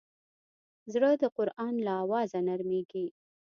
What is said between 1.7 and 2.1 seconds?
له